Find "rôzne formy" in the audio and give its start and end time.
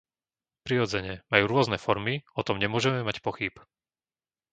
1.53-2.15